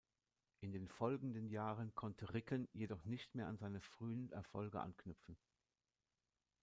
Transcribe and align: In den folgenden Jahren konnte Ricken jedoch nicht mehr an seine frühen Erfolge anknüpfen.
In 0.61 0.71
den 0.71 0.87
folgenden 0.87 1.47
Jahren 1.47 1.93
konnte 1.93 2.33
Ricken 2.33 2.67
jedoch 2.73 3.05
nicht 3.05 3.35
mehr 3.35 3.45
an 3.45 3.59
seine 3.59 3.81
frühen 3.81 4.31
Erfolge 4.31 4.79
anknüpfen. 4.81 5.37